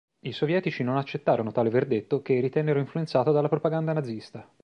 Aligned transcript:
I 0.21 0.31
Sovietici 0.31 0.81
non 0.81 0.97
accettarono 0.97 1.51
tale 1.51 1.69
verdetto 1.69 2.23
che 2.23 2.39
ritennero 2.39 2.79
influenzato 2.79 3.31
dalla 3.31 3.49
propaganda 3.49 3.93
nazista. 3.93 4.43